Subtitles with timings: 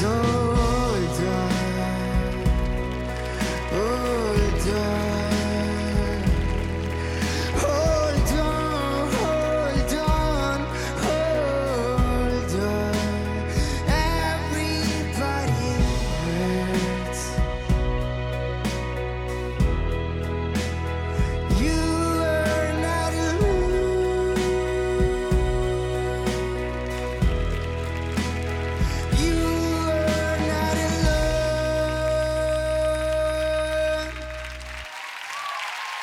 [0.00, 0.29] so